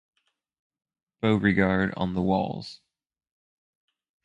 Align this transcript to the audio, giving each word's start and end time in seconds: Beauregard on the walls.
Beauregard 1.21 1.93
on 1.95 2.15
the 2.15 2.23
walls. 2.23 2.81